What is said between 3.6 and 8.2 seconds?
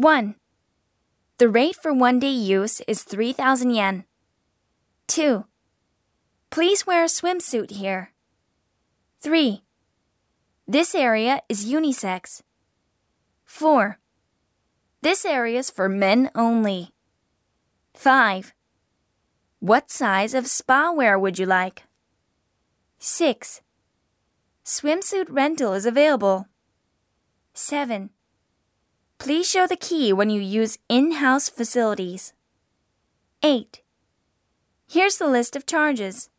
yen. 2. Please wear a swimsuit here.